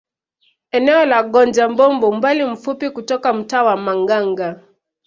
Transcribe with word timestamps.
Eneo 0.71 1.05
la 1.05 1.23
Gonja 1.23 1.67
Bombo 1.67 2.09
umbali 2.09 2.45
mfupi 2.45 2.89
kutoka 2.89 3.33
mtaa 3.33 3.63
wa 3.63 3.77
Manganga 3.77 4.59